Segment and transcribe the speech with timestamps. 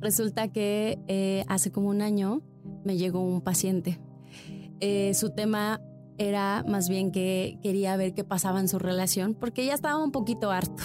[0.00, 2.42] resulta que eh, hace como un año
[2.84, 4.00] me llegó un paciente.
[4.80, 5.80] Eh, su tema
[6.18, 10.12] era más bien que quería ver qué pasaba en su relación porque ya estaba un
[10.12, 10.82] poquito harto.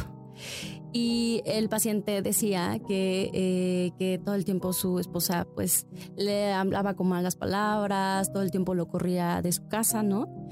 [0.91, 6.93] Y el paciente decía que, eh, que todo el tiempo su esposa pues le hablaba
[6.93, 10.47] con malas palabras, todo el tiempo lo corría de su casa, ¿no?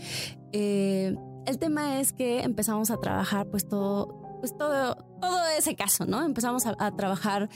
[0.52, 6.22] El tema es que empezamos a trabajar pues todo, pues todo, todo ese caso, ¿no?
[6.22, 7.48] Empezamos a, trabajar,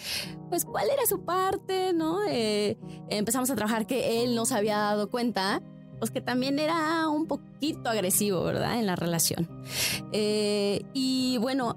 [0.48, 2.20] pues cuál era su parte, ¿no?
[2.30, 2.78] Eh,
[3.10, 5.62] empezamos a trabajar que él no se había dado cuenta
[6.00, 8.80] pues que también era un poquito agresivo, ¿verdad?
[8.80, 9.50] En la relación.
[10.14, 11.76] y bueno,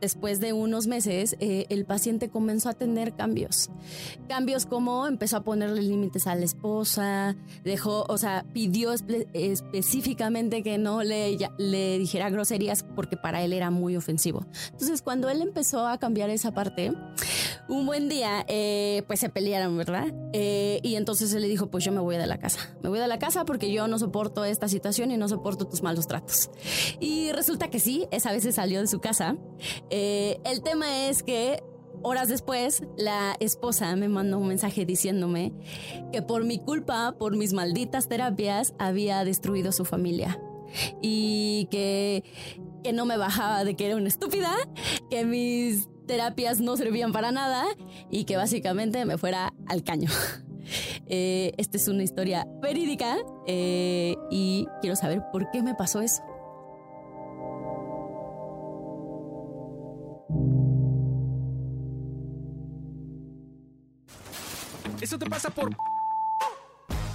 [0.00, 3.70] Después de unos meses, eh, el paciente comenzó a tener cambios.
[4.28, 10.78] Cambios como empezó a ponerle límites a la esposa, dejó, o sea, pidió específicamente que
[10.78, 11.36] no le,
[11.98, 14.46] dijera groserías porque para él era muy ofensivo.
[14.70, 16.92] Entonces, cuando él empezó a cambiar esa parte,
[17.68, 20.12] un buen día, eh, pues se pelearon, ¿verdad?
[20.32, 22.60] Eh, y entonces él le dijo, pues yo me voy de la casa.
[22.82, 25.82] Me voy de la casa porque yo no soporto esta situación y no soporto tus
[25.82, 26.50] malos tratos.
[27.00, 29.36] Y resulta que sí, esa vez se salió de su casa.
[29.90, 31.62] Eh, el tema es que
[32.02, 35.52] horas después, la esposa me mandó un mensaje diciéndome
[36.12, 40.40] que por mi culpa, por mis malditas terapias, había destruido su familia.
[41.02, 42.22] Y que,
[42.84, 44.54] que no me bajaba de que era una estúpida,
[45.10, 47.64] que mis terapias no servían para nada
[48.10, 50.10] y que básicamente me fuera al caño.
[51.12, 53.16] Eh, esta es una historia verídica
[53.48, 56.22] eh, y quiero saber por qué me pasó eso.
[65.10, 65.76] Eso te pasa por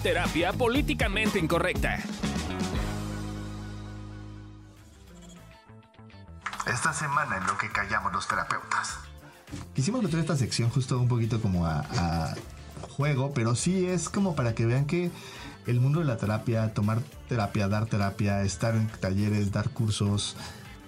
[0.04, 1.98] terapia políticamente incorrecta.
[6.68, 8.98] Esta semana en lo que callamos los terapeutas.
[9.74, 12.36] Quisimos meter esta sección justo un poquito como a,
[12.98, 15.09] juego, pero sí es como para que vean que
[15.66, 17.00] el mundo de la terapia, tomar
[17.30, 20.36] terapia, dar terapia, estar en talleres, dar cursos,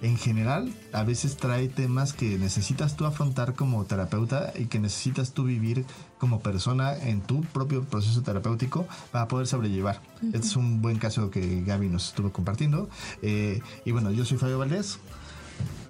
[0.02, 5.32] en general a veces trae temas que necesitas tú afrontar como terapeuta y que necesitas
[5.32, 5.84] tú vivir
[6.18, 10.00] como persona en tu propio proceso terapéutico para poder sobrellevar.
[10.22, 12.88] Este es un buen caso que Gaby nos estuvo compartiendo.
[13.22, 14.98] Eh, y bueno, yo soy Fabio Valdés.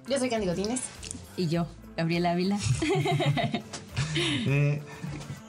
[0.07, 0.81] Yo soy Candido Tines.
[1.37, 2.59] Y yo, Gabriela Ávila.
[4.15, 4.81] eh,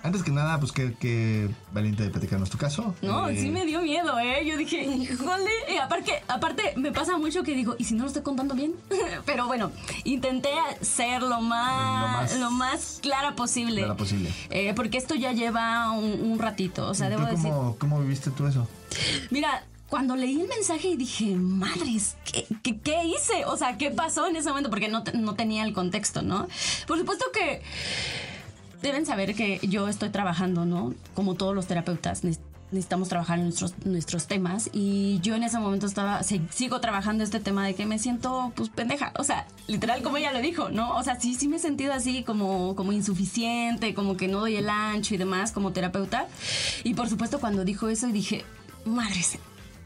[0.02, 2.94] antes que nada, pues que, valiente de platicarnos tu caso.
[3.02, 4.44] No, sí eh, me dio miedo, ¿eh?
[4.46, 5.50] Yo dije, híjole.
[5.72, 8.74] Y aparte, aparte, me pasa mucho que digo, ¿y si no lo estoy contando bien?
[9.26, 9.72] Pero bueno,
[10.04, 10.50] intenté
[10.80, 13.82] ser lo más, lo más, clara posible.
[13.82, 14.32] Clara posible.
[14.50, 16.88] Eh, porque esto ya lleva un, ratito.
[16.88, 17.78] O sea, debo cómo, decir.
[17.78, 18.66] ¿Cómo viviste tú eso?
[19.30, 23.44] Mira, cuando leí el mensaje y dije, madres, ¿qué, ¿qué, hice?
[23.44, 24.70] O sea, ¿qué pasó en ese momento?
[24.70, 26.48] Porque no, no tenía el contexto, ¿no?
[26.86, 27.60] Por supuesto que
[28.82, 30.94] deben saber que yo estoy trabajando, ¿no?
[31.14, 32.22] Como todos los terapeutas,
[32.70, 37.40] necesitamos trabajar en nuestros, nuestros temas y yo en ese momento estaba, sigo trabajando este
[37.40, 40.96] tema de que me siento pues pendeja, o sea, literal como ella lo dijo, ¿no?
[40.96, 44.56] O sea, sí, sí me he sentido así como, como insuficiente, como que no doy
[44.56, 46.28] el ancho y demás como terapeuta.
[46.84, 48.44] Y por supuesto cuando dijo eso dije,
[48.84, 49.22] madre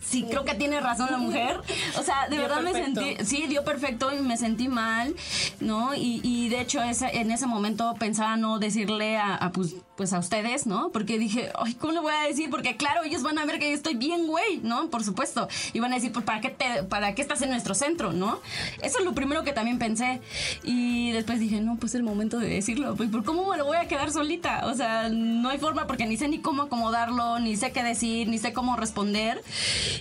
[0.01, 1.61] sí, creo que tiene razón la mujer.
[1.99, 5.15] O sea, de verdad me sentí, sí, dio perfecto y me sentí mal,
[5.61, 5.95] ¿no?
[5.95, 10.19] Y, y de hecho ese, en ese momento pensaba no decirle a, pues, pues a
[10.19, 10.91] ustedes, ¿no?
[10.91, 12.51] Porque dije, ay, ¿cómo le voy a decir?
[12.51, 14.91] Porque claro, ellos van a ver que yo estoy bien, güey, ¿no?
[14.91, 15.49] Por supuesto.
[15.73, 18.41] Y van a decir, pues, ¿para qué, te, ¿para qué estás en nuestro centro, no?
[18.83, 20.21] Eso es lo primero que también pensé.
[20.63, 22.97] Y después dije, no, pues es el momento de decirlo.
[22.97, 24.67] Pues, ¿por cómo me lo voy a quedar solita?
[24.67, 28.29] O sea, no hay forma porque ni sé ni cómo acomodarlo, ni sé qué decir,
[28.29, 29.43] ni sé cómo responder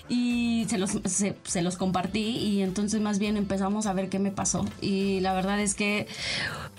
[0.10, 4.32] y se los, se, los compartí y entonces más bien empezamos a ver qué me
[4.32, 4.66] pasó.
[4.82, 6.08] Y la verdad es que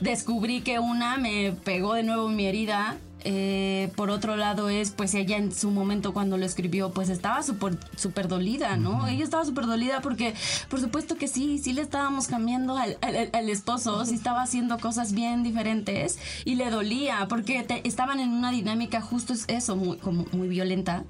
[0.01, 5.15] descubrí que una me pegó de nuevo mi herida eh, por otro lado es, pues
[5.15, 9.09] ella en su momento cuando lo escribió, pues estaba súper super dolida, ¿no?
[9.09, 10.35] Ella estaba súper dolida porque,
[10.69, 12.97] por supuesto que sí, sí le estábamos cambiando al,
[13.49, 19.01] esposo, sí estaba haciendo cosas bien diferentes y le dolía porque estaban en una dinámica
[19.01, 21.05] justo eso, muy, como muy violenta.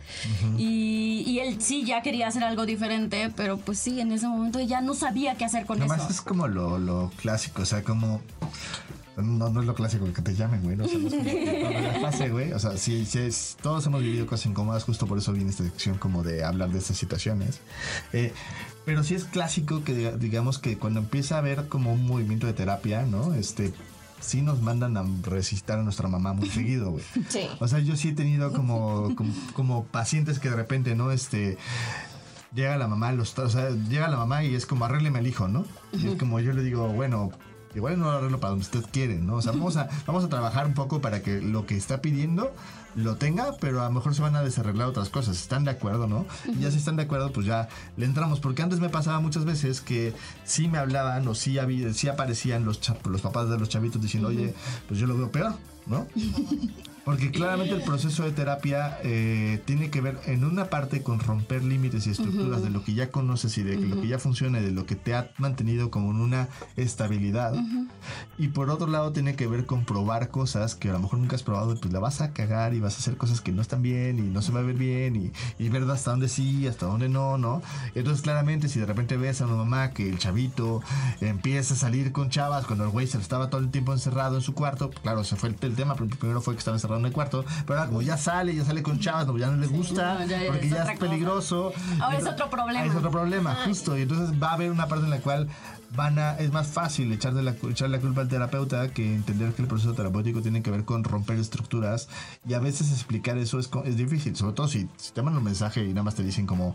[0.56, 4.58] y, y, él sí ya quería hacer algo diferente, pero pues sí, en ese momento
[4.58, 5.92] ella no sabía qué hacer con eso.
[5.92, 8.20] Además es como lo, lo clásico, o sea, como
[9.16, 10.76] no, no es lo clásico que te llamen, güey.
[10.76, 12.52] No, o güey.
[12.52, 15.64] O sea, sí, sí es, todos hemos vivido cosas incómodas, justo por eso viene esta
[15.64, 17.60] sección como de hablar de estas situaciones.
[18.12, 18.32] Eh,
[18.84, 22.52] pero sí es clásico que digamos que cuando empieza a haber como un movimiento de
[22.52, 23.34] terapia, ¿no?
[23.34, 23.72] Este,
[24.20, 27.04] sí nos mandan a resistir a nuestra mamá muy seguido, güey.
[27.28, 27.46] Sí.
[27.60, 29.14] O sea, yo sí he tenido como,
[29.54, 31.12] como, pacientes que de repente, ¿no?
[31.12, 31.56] Este
[32.54, 35.48] llega la mamá, los, o sea, llega la mamá y es como arrégleme al hijo,
[35.48, 35.64] ¿no?
[35.92, 37.32] Y es como yo le digo, bueno,
[37.74, 39.36] igual no lo arreglo para donde usted quiere, ¿no?
[39.36, 42.52] O sea, vamos a, vamos a trabajar un poco para que lo que está pidiendo
[42.94, 45.36] lo tenga, pero a lo mejor se van a desarreglar otras cosas.
[45.36, 46.26] ¿Están de acuerdo, no?
[46.46, 48.40] Y ya si están de acuerdo, pues ya le entramos.
[48.40, 52.64] Porque antes me pasaba muchas veces que sí me hablaban o sí, había, sí aparecían
[52.64, 54.54] los, los papás de los chavitos diciendo, oye,
[54.88, 55.54] pues yo lo veo peor,
[55.86, 56.06] ¿no?
[57.04, 61.62] Porque claramente el proceso de terapia eh, tiene que ver en una parte con romper
[61.62, 64.64] límites y estructuras de lo que ya conoces y de lo que ya funciona y
[64.64, 67.54] de lo que te ha mantenido como en una estabilidad.
[68.38, 71.36] Y por otro lado tiene que ver con probar cosas que a lo mejor nunca
[71.36, 73.60] has probado y pues la vas a cagar y vas a hacer cosas que no
[73.60, 76.66] están bien y no se va a ver bien y, y ver hasta dónde sí,
[76.66, 77.60] hasta dónde no, ¿no?
[77.94, 80.82] Entonces claramente si de repente ves a una mamá que el chavito
[81.20, 84.42] empieza a salir con chavas cuando el güey se estaba todo el tiempo encerrado en
[84.42, 87.12] su cuarto, claro, se fue el, el tema, primero fue que estaba encerrado en el
[87.12, 90.18] cuarto, pero ahora como ya sale, ya sale con chavas, no, ya no le gusta,
[90.18, 90.98] no, ya porque ya es cosa.
[90.98, 91.72] peligroso.
[92.00, 92.84] Ahora es otro problema.
[92.84, 93.96] Es otro problema, justo.
[93.98, 95.48] Y entonces va a haber una parte en la cual
[95.96, 99.62] van a, es más fácil echarle la, echar la culpa al terapeuta que entender que
[99.62, 102.08] el proceso terapéutico tiene que ver con romper estructuras
[102.46, 105.44] y a veces explicar eso es, es difícil, sobre todo si, si te mandan un
[105.44, 106.74] mensaje y nada más te dicen como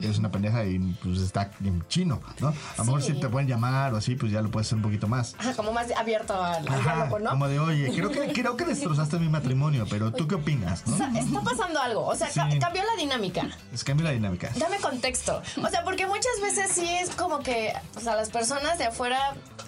[0.00, 2.48] eres una pendeja y pues está en chino, ¿no?
[2.48, 3.12] A lo mejor Sí.
[3.14, 5.34] si te pueden llamar o así, pues ya lo puedes hacer un poquito más.
[5.38, 7.30] Ajá, como más abierto al, al Ajá, diálogo, ¿no?
[7.30, 10.82] como de, oye, creo que, creo que destrozaste mi matrimonio, pero ¿tú qué opinas?
[10.86, 10.96] O ¿no?
[10.98, 12.06] sea, está pasando algo.
[12.06, 13.48] O sea, ca- cambió la dinámica.
[13.72, 14.50] Es cambia la dinámica.
[14.56, 15.42] Dame contexto.
[15.62, 19.18] O sea, porque muchas veces sí es como que, o sea, las personas de afuera,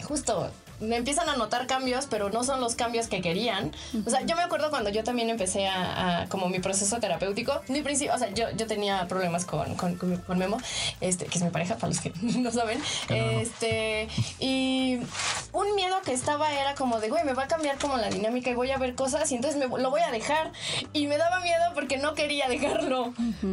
[0.05, 0.51] justo,
[0.81, 3.73] me empiezan a notar cambios, pero no son los cambios que querían.
[4.07, 7.61] O sea, yo me acuerdo cuando yo también empecé a, a- como mi proceso terapéutico.
[7.69, 10.59] Mi principio, o sea, yo, yo tenía problemas con, con, con- Memo,
[11.01, 12.81] este, que es mi pareja, para los que no saben.
[13.43, 14.99] Este, y
[15.53, 18.51] un miedo que estaba era como de, güey, me va a cambiar como la dinámica
[18.51, 20.53] y voy a ver cosas y entonces me, lo voy a dejar.
[20.93, 23.13] Y me daba miedo porque no quería dejarlo.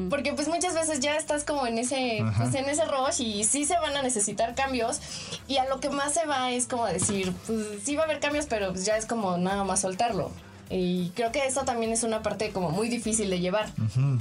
[0.09, 3.65] Porque pues muchas veces ya estás como en ese, pues, en ese rush y sí
[3.65, 4.99] se van a necesitar cambios.
[5.47, 8.19] Y a lo que más se va es como decir, pues sí va a haber
[8.19, 10.31] cambios, pero pues ya es como nada más soltarlo.
[10.69, 13.69] Y creo que eso también es una parte como muy difícil de llevar.
[13.77, 14.19] Ujú.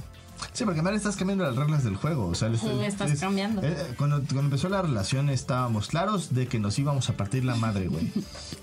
[0.57, 2.29] Sí, porque además estás cambiando las reglas del juego.
[2.29, 3.61] O sea, Ujú, estás es- cambiando.
[3.63, 7.57] eh, cuando, cuando empezó la relación estábamos claros de que nos íbamos a partir la
[7.57, 8.11] madre, güey.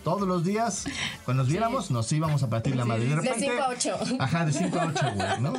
[0.03, 0.85] Todos los días,
[1.23, 3.05] cuando nos viéramos, nos íbamos a partir la madre.
[3.05, 3.97] De repente- 5 a 8.
[4.19, 5.53] Ajá, de 5 a 8, güey, ¿no?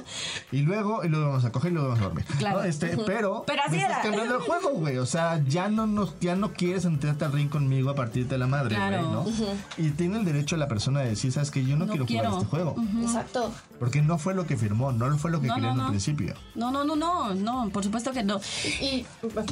[0.51, 2.25] Y luego, y luego vamos a coger y luego vamos a dormir.
[2.39, 2.59] Claro.
[2.59, 2.65] ¿no?
[2.65, 4.03] Este, pero, Pero así me estás era.
[4.03, 4.99] cambiando el juego, güey.
[4.99, 8.49] O sea, ya no nos, ya no quieres entrarte al ring conmigo a partirte la
[8.49, 9.11] madre, güey, Claro.
[9.13, 9.27] ¿no?
[9.79, 12.31] Y tiene el derecho la persona de decir, sabes que yo no, No quiero, quiero.
[12.31, 12.77] jugar este juego.
[13.03, 13.53] Exacto.
[13.79, 15.89] Porque no fue lo que firmó, no fue lo que No, quería no, en no.
[15.89, 15.95] un
[16.55, 18.41] No, no, no, no, no, por supuesto que no.
[18.81, 19.07] Y,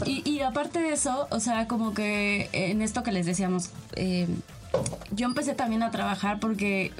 [0.06, 4.28] Y, y aparte de eso, o sea, como que en esto que les decíamos, eh,
[5.10, 6.92] yo empecé también a trabajar porque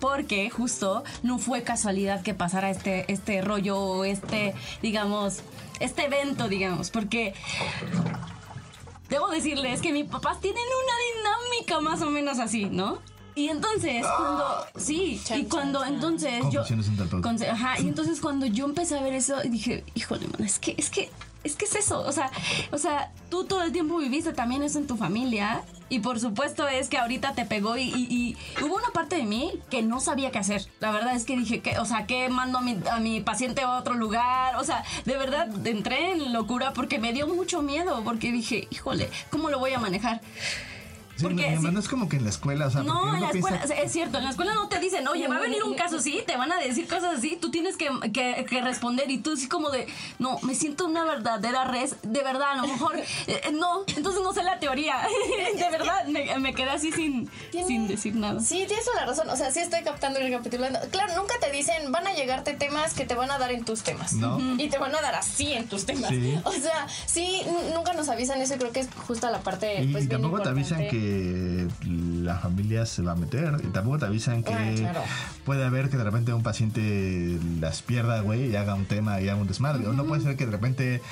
[0.00, 4.52] porque justo no fue casualidad que pasara este este rollo o este
[4.82, 5.42] digamos
[5.78, 7.34] este evento digamos porque
[9.08, 12.98] debo decirles que mis papás tienen una dinámica más o menos así no
[13.34, 15.94] y entonces cuando sí Chan, y cuando chan, chan.
[15.94, 16.62] entonces yo
[17.52, 20.90] Ajá, y entonces cuando yo empecé a ver eso, dije, híjole, man, es que, es
[20.90, 21.10] que,
[21.44, 22.00] es que es eso.
[22.02, 22.30] O sea,
[22.70, 25.62] o sea, tú todo el tiempo viviste también eso en tu familia.
[25.88, 29.24] Y por supuesto es que ahorita te pegó y, y- y hubo una parte de
[29.24, 30.64] mí que no sabía qué hacer.
[30.80, 33.60] La verdad es que dije, que, o sea, que mando a mi, a mi paciente
[33.60, 34.56] a otro lugar.
[34.56, 38.02] O sea, de verdad entré en locura porque me dio mucho miedo.
[38.04, 40.22] Porque dije, híjole, ¿cómo lo voy a manejar?
[41.16, 43.92] Sí, Porque no, es como que en la escuela, o sea, No, en piensa- es
[43.92, 46.36] cierto, en la escuela no te dicen, oye, va a venir un caso así, te
[46.36, 49.70] van a decir cosas así, tú tienes que, que- que responder y tú así como
[49.70, 49.86] de,
[50.18, 54.32] no, me siento una verdadera res, de verdad, a lo mejor, eh, no, entonces no
[54.32, 54.96] sé la teoría,
[55.56, 58.40] de verdad, me, me quedé así sin, Tiene- sin decir nada.
[58.40, 59.28] Sí, tienes toda la razón.
[59.30, 60.78] O sea, sí estoy captando y recapitulando.
[60.90, 63.82] Claro, nunca te dicen, van a llegarte temas que te van a dar en tus
[63.82, 64.14] temas.
[64.14, 64.38] No.
[64.58, 66.10] Y te van a dar así en tus temas.
[66.10, 66.38] Sí.
[66.44, 67.42] O sea, sí,
[67.74, 69.82] nunca nos avisan eso y creo que es justo la parte.
[69.82, 71.01] Y pues, bien tampoco te avisan importante.
[71.02, 71.68] Que
[72.22, 73.54] la familia se va a meter.
[73.64, 75.00] Y tampoco te avisan que Ah, claro.
[75.44, 79.28] puede haber que de repente un paciente las pierda, güey, y haga un tema y
[79.28, 79.86] haga un desmadre.
[79.86, 81.02] O no puede ser que de repente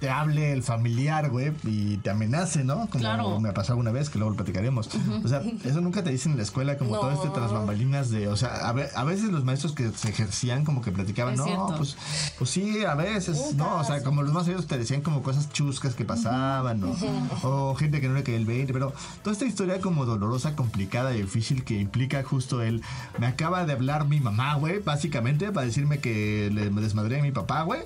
[0.00, 2.86] te hable el familiar, güey, y te amenace, ¿no?
[2.88, 3.40] Como Claro.
[3.40, 4.88] me pasó alguna vez, que luego lo platicaremos.
[5.24, 7.00] O sea, eso nunca te dicen en la escuela, como No.
[7.00, 10.10] todo este tras bambalinas de, o sea, a, ve- a veces los maestros que se
[10.10, 11.74] ejercían como que platicaban, Es no, cierto.
[11.76, 11.96] pues,
[12.38, 15.50] pues sí, a veces, no, o sea, como los más ellos te decían como cosas
[15.52, 16.94] chuscas que pasaban, ¿no?
[17.42, 21.14] O gente que no le caía el 20, pero toda esta historia como dolorosa, complicada
[21.14, 22.82] y difícil que implica justo él,
[23.18, 27.32] me acaba de hablar mi mamá, güey, básicamente, para decirme que le desmadré a mi
[27.32, 27.80] papá, güey.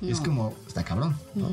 [0.00, 1.51] Y es como, está cabrón, ¿no?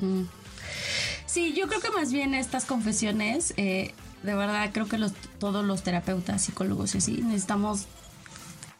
[1.25, 5.63] Sí, yo creo que más bien estas confesiones, eh, de verdad creo que los, todos
[5.63, 7.85] los terapeutas, psicólogos y así, necesitamos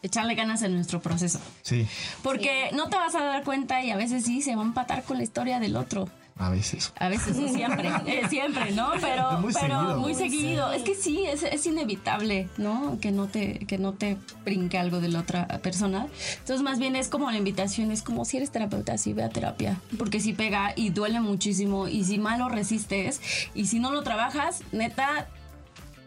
[0.02, 1.40] echarle ganas en nuestro proceso.
[1.62, 1.86] Sí.
[2.22, 5.04] Porque no te vas a dar cuenta y a veces sí se va a empatar
[5.04, 6.08] con la historia del otro.
[6.40, 6.92] A veces.
[6.98, 8.92] A veces, no siempre, eh, siempre, ¿no?
[9.00, 9.98] Pero Muy pero seguido.
[9.98, 10.72] muy seguido.
[10.72, 12.98] Es que sí, es, es inevitable, ¿no?
[12.98, 16.06] Que no te que no te brinque algo de la otra persona.
[16.38, 19.28] Entonces, más bien es como la invitación, es como si eres terapeuta, sí ve a
[19.28, 23.20] terapia, porque sí pega y duele muchísimo y si mal lo resistes
[23.54, 25.28] y si no lo trabajas, neta,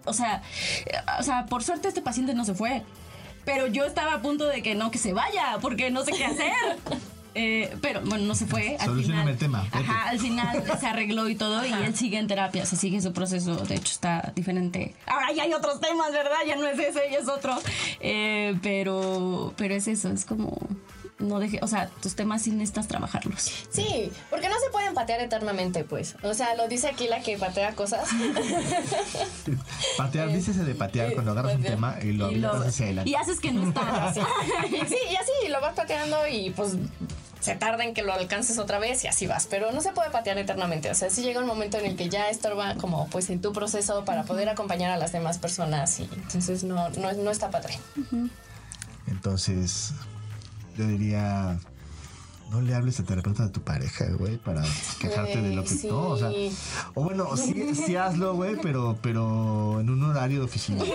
[0.06, 0.42] o sea,
[0.88, 2.82] eh, o sea, por suerte este paciente no se fue.
[3.46, 6.26] Pero yo estaba a punto de que no, que se vaya, porque no sé qué
[6.26, 6.54] hacer.
[7.36, 8.78] Eh, pero bueno, no se fue.
[8.80, 9.78] Al final, el tema, vete.
[9.80, 13.12] Ajá, al final se arregló y todo, y él sigue en terapia, se sigue su
[13.14, 13.56] proceso.
[13.56, 14.96] De hecho, está diferente.
[15.08, 16.38] Ahora ya hay otros temas, ¿verdad?
[16.48, 17.58] Ya no es ese, ya es otro.
[18.00, 20.58] Eh, pero, pero es eso, es como.
[21.20, 23.50] No deje, o sea, tus temas sí necesitas trabajarlos.
[23.70, 26.16] Sí, porque no se pueden patear eternamente, pues.
[26.22, 28.10] O sea, lo dice aquí la que patea cosas.
[29.98, 33.10] Patear, dícese de patear cuando agarras un tema y lo Y, lo- avientas hacia adelante.
[33.12, 34.14] y haces que no está.
[34.14, 36.74] sí, y así lo vas pateando y pues
[37.44, 39.48] se tarda en que lo alcances otra vez y así vas.
[39.48, 40.90] Pero no se puede patear eternamente.
[40.90, 43.52] O sea, sí llega un momento en el que ya estorba como pues en tu
[43.52, 47.78] proceso para poder acompañar a las demás personas y entonces no, no, no está padre.
[49.08, 49.92] Entonces,
[50.78, 51.60] yo diría,
[52.50, 54.64] no le hables al terapeuta de tu pareja, güey, para
[55.00, 55.88] quejarte de lo que Sí.
[55.88, 56.30] no, o sea,
[56.94, 60.84] o bueno, sí, sí hazlo, güey, pero, pero en un horario de oficina.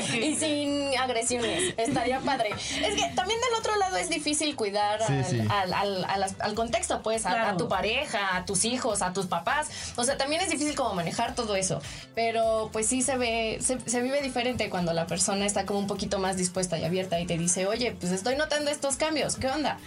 [0.00, 1.74] Y sin agresiones.
[1.76, 2.50] Estaría padre.
[2.50, 6.34] Es que también del otro lado es difícil cuidar Sí, al, sí.
[6.40, 7.50] Al, contexto, pues, a, Claro.
[7.50, 9.68] a tu pareja, a tus hijos, a tus papás.
[9.96, 11.80] O sea, también es difícil como manejar todo eso.
[12.14, 15.86] Pero pues sí se ve, se, se vive diferente cuando la persona está como un
[15.86, 19.36] poquito más dispuesta y abierta y te dice, oye, pues estoy notando estos cambios.
[19.36, 19.78] ¿Qué onda?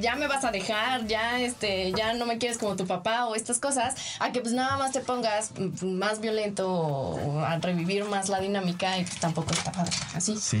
[0.00, 3.34] Ya me vas a dejar, ya este, ya no me quieres como tu papá o
[3.34, 5.52] estas cosas, a que pues nada más te pongas
[5.82, 9.92] más violento o a revivir más la dinámica y pues tampoco está padre.
[10.14, 10.36] Así.
[10.40, 10.60] Sí.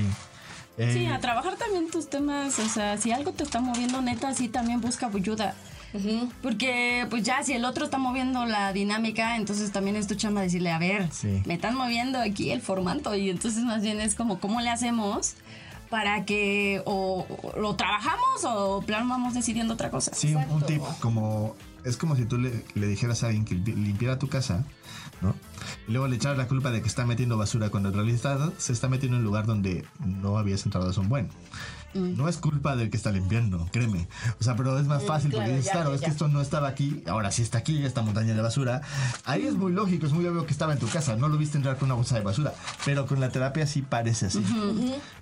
[0.78, 4.34] Eh, Sí, a trabajar también tus temas, o sea, si algo te está moviendo neta,
[4.34, 5.54] sí también busca ayuda.
[6.42, 10.40] Porque pues ya si el otro está moviendo la dinámica, entonces también es tu chamba
[10.40, 11.42] decirle, a ver, Sí.
[11.46, 15.34] me están moviendo aquí el formato y entonces más bien es como, ¿cómo le hacemos
[15.90, 17.24] para que o,
[17.54, 20.12] o lo trabajamos o plan vamos decidiendo otra cosa?
[20.14, 24.18] Sí, un- tip como es como si tú le, dijeras a alguien que limpi- limpiara
[24.18, 24.64] tu casa,
[25.20, 25.34] ¿no?
[25.88, 28.72] Y luego le echaras la culpa de que está metiendo basura cuando en realidad se
[28.72, 31.28] está metiendo en un lugar donde no habías entrado hace un buen.
[31.94, 32.16] Mm.
[32.16, 34.08] No es culpa del que está limpiando, créeme.
[34.40, 36.40] O sea, pero es más fácil claro, porque dices, claro, ya, es que esto no
[36.40, 38.82] estaba aquí, ahora sí está aquí, esta montaña de basura.
[39.24, 41.56] Ahí es muy lógico, es muy obvio que estaba en tu casa, no lo viste
[41.56, 42.52] entrar con una bolsa de basura,
[42.84, 44.44] pero con la terapia sí parece así.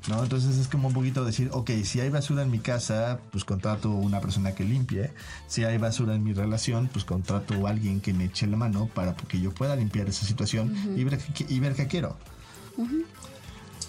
[0.08, 0.22] ¿no?
[0.22, 3.90] Entonces es como un poquito decir, ok, si hay basura en mi casa, pues contrato
[3.90, 5.12] una persona que limpie.
[5.46, 8.88] Si hay basura en mi relación, pues contrato a alguien que me eche la mano
[8.94, 12.16] para que yo pueda limpiar esa situación y, ver, y ver qué quiero.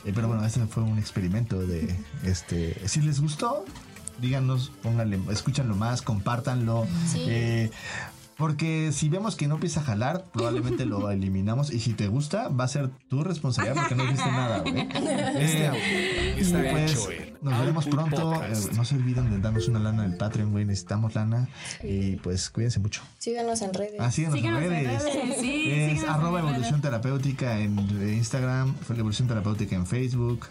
[0.05, 2.87] Eh, pero bueno, este fue un experimento de este.
[2.87, 3.65] Si les gustó,
[4.19, 6.85] díganos, pónganle, escúchanlo más, compártanlo.
[7.15, 7.71] eh,
[8.43, 11.71] porque si vemos que no empieza a jalar, probablemente lo eliminamos.
[11.71, 14.81] Y si te gusta, va a ser tu responsabilidad porque no viste nada, güey.
[14.81, 18.41] Eh, está pues, hecho en nos veremos pronto.
[18.43, 20.63] Eh, no se olviden de darnos una lana en el Patreon, güey.
[20.65, 21.49] Necesitamos lana.
[21.83, 23.01] Y pues cuídense mucho.
[23.17, 23.95] Síganos en redes.
[23.99, 25.03] Ah, síganos, Síganos en en redes.
[25.03, 26.53] redes, sí, es síganos en arroba redes.
[26.53, 27.79] evolución terapéutica en
[28.13, 30.47] Instagram, fue evolución terapéutica en Facebook.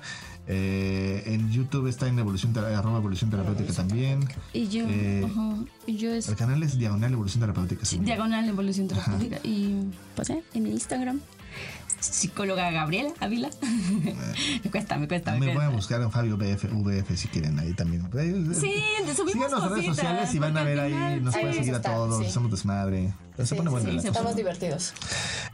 [0.49, 4.21] Eh, en YouTube está en evolución, arroba evolución terapéutica también.
[4.53, 5.57] Y yo, Eh, ajá,
[5.87, 7.87] y yo es El canal es diagonal evolución terapéutica.
[8.01, 9.39] diagonal evolución terapéutica.
[9.45, 9.77] Y
[10.17, 11.21] pues eh, en mi Instagram,
[12.01, 13.51] psicóloga Gabriela Ávila.
[14.65, 15.33] me cuesta, me cuesta.
[15.33, 18.03] Me me pueden buscar en Fabio BF, VF si quieren ahí también.
[18.55, 18.75] Sí,
[19.17, 22.25] subimos Síganos en redes sociales y van a ver ahí, nos pueden seguir a todos,
[22.27, 22.33] sí.
[22.33, 23.13] somos desmadre.
[23.37, 24.93] Pero se Sí, pone sí, bueno sí, estamos divertidos.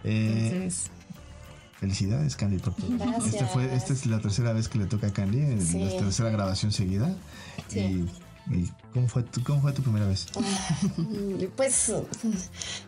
[0.04, 0.90] Eh, Entonces,
[1.80, 2.88] Felicidades, Candy, por todo.
[2.98, 3.26] Gracias.
[3.34, 5.78] Este fue, esta es la tercera vez que le toca a Candy, Sí.
[5.78, 7.14] la tercera grabación seguida.
[7.68, 8.04] Sí.
[8.50, 10.26] Y, y ¿cómo, fue tu, ¿Cómo fue tu primera vez?
[11.56, 11.92] Pues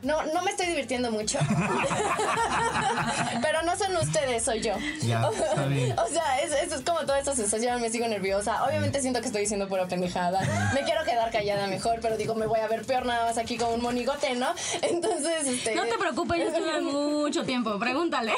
[0.03, 1.39] no, no me estoy divirtiendo mucho.
[3.43, 4.75] Pero no son ustedes, soy yo.
[5.03, 5.99] Ya, está bien.
[5.99, 8.65] O sea, es, es, es como toda esta sensación, me sigo nerviosa.
[8.65, 10.41] Obviamente siento que estoy diciendo pura pendejada.
[10.75, 13.57] Me quiero quedar callada mejor, pero digo, me voy a ver peor nada más aquí
[13.57, 14.49] como un monigote, ¿no?
[14.83, 15.75] Entonces, este.
[15.75, 17.79] no te preocupes, yo estuve mucho tiempo.
[17.79, 18.33] Pregúntale.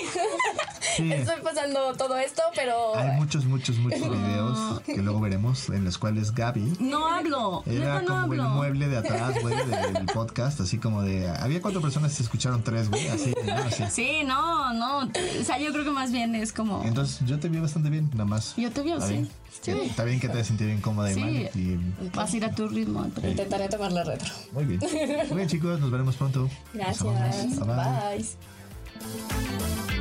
[0.97, 1.13] Sí.
[1.13, 2.97] Estoy pasando todo esto, pero.
[2.97, 7.52] Hay muchos, muchos, muchos videos que luego veremos en los cuales Gaby No hablo.
[7.67, 8.55] Era neta, no como el hablo.
[8.55, 11.29] mueble de atrás, güey, del podcast, así como de...
[11.29, 13.55] Había cuatro personas y se escucharon tres, güey, así, ¿no?
[13.55, 13.85] Así.
[13.91, 14.99] Sí, no, no.
[15.01, 16.83] O sea, yo creo que más bien es como.
[16.85, 18.55] Entonces yo te vi bastante bien, nada más.
[18.57, 19.13] Yo te vi, sí.
[19.13, 19.29] bien.
[19.61, 19.71] Sí.
[19.71, 21.21] Está bien que te sentí bien cómoda y Sí.
[21.21, 21.33] mal.
[21.55, 21.79] Y,
[22.15, 23.07] Vas a ir a tu ritmo.
[23.15, 24.33] pero- Intentaré tomarle retro.
[24.53, 24.81] muy bien.
[25.29, 26.49] Muy bien, chicos, nos veremos pronto.
[26.73, 27.57] Gracias.
[27.59, 28.19] Bye.
[28.19, 29.92] Bye.